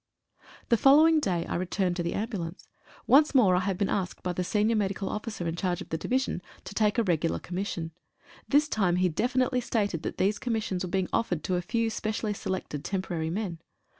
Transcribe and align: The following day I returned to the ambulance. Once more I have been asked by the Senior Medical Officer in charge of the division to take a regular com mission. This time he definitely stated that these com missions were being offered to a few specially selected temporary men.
The 0.69 0.77
following 0.77 1.19
day 1.19 1.45
I 1.45 1.53
returned 1.53 1.95
to 1.97 2.01
the 2.01 2.15
ambulance. 2.15 2.67
Once 3.05 3.35
more 3.35 3.55
I 3.55 3.59
have 3.59 3.77
been 3.77 3.87
asked 3.87 4.23
by 4.23 4.33
the 4.33 4.43
Senior 4.43 4.75
Medical 4.75 5.07
Officer 5.09 5.47
in 5.47 5.55
charge 5.55 5.79
of 5.79 5.89
the 5.89 5.97
division 5.99 6.41
to 6.63 6.73
take 6.73 6.97
a 6.97 7.03
regular 7.03 7.37
com 7.37 7.53
mission. 7.57 7.91
This 8.49 8.67
time 8.67 8.95
he 8.95 9.09
definitely 9.09 9.61
stated 9.61 10.01
that 10.01 10.17
these 10.17 10.39
com 10.39 10.53
missions 10.53 10.83
were 10.83 10.89
being 10.89 11.09
offered 11.13 11.43
to 11.43 11.55
a 11.55 11.61
few 11.61 11.91
specially 11.91 12.33
selected 12.33 12.83
temporary 12.83 13.29
men. 13.29 13.59